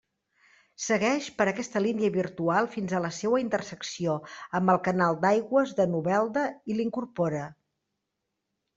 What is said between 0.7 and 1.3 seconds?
Segueix